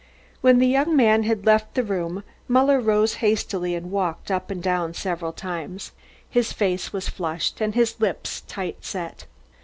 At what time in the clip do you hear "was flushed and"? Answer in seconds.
6.91-7.75